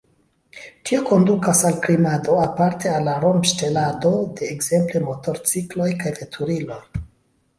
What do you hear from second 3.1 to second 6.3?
rompŝtelado de ekzemple motorcikloj kaj